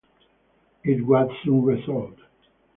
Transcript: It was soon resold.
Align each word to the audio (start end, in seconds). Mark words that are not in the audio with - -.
It 0.83 1.05
was 1.05 1.29
soon 1.45 1.61
resold. 1.63 2.19